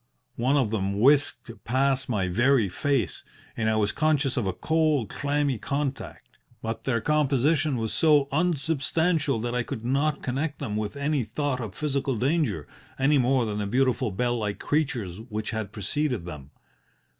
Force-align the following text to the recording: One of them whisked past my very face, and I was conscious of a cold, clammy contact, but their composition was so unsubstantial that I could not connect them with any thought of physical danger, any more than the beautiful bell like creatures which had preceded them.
One 0.37 0.57
of 0.57 0.71
them 0.71 0.99
whisked 0.99 1.63
past 1.63 2.09
my 2.09 2.27
very 2.27 2.69
face, 2.69 3.23
and 3.55 3.69
I 3.69 3.75
was 3.75 3.91
conscious 3.91 4.35
of 4.35 4.47
a 4.47 4.51
cold, 4.51 5.09
clammy 5.09 5.59
contact, 5.59 6.39
but 6.59 6.85
their 6.85 7.01
composition 7.01 7.77
was 7.77 7.93
so 7.93 8.27
unsubstantial 8.31 9.39
that 9.41 9.53
I 9.53 9.61
could 9.61 9.85
not 9.85 10.23
connect 10.23 10.57
them 10.57 10.75
with 10.75 10.97
any 10.97 11.23
thought 11.23 11.59
of 11.61 11.75
physical 11.75 12.15
danger, 12.15 12.67
any 12.97 13.19
more 13.19 13.45
than 13.45 13.59
the 13.59 13.67
beautiful 13.67 14.09
bell 14.09 14.39
like 14.39 14.57
creatures 14.57 15.19
which 15.29 15.51
had 15.51 15.71
preceded 15.71 16.25
them. 16.25 16.49